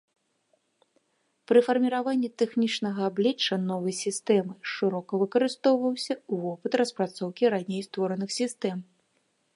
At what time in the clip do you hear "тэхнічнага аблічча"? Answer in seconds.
2.41-3.55